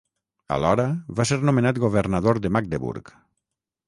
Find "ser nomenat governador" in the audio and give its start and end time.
1.31-2.39